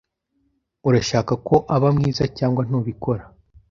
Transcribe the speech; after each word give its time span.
Urashaka 0.87 1.33
ko 1.47 1.55
aba 1.75 1.87
mwiza 1.95 2.23
cyangwa 2.37 2.61
ntubikora? 2.67 3.23